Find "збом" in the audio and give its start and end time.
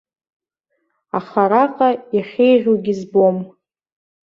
2.99-3.37